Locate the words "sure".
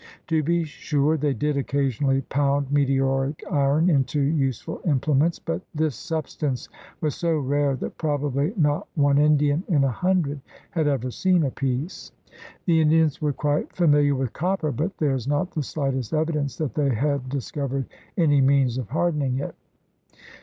0.63-1.15